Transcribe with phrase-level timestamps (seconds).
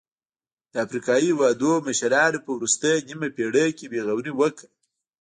[0.71, 4.67] د افریقايي هېوادونو مشرانو په وروستۍ نیمه پېړۍ کې بې غوري وکړه.